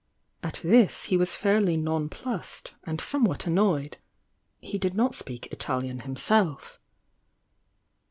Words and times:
At 0.41 0.61
this 0.63 1.03
he 1.03 1.15
was 1.15 1.35
fairly 1.35 1.77
non 1.77 2.09
plussed 2.09 2.73
and 2.85 2.99
somewhat 2.99 3.45
annoyed— 3.45 3.97
he 4.57 4.79
did 4.79 4.95
not 4.95 5.13
speak 5.13 5.53
Italian 5.53 5.99
hunself 5.99 6.79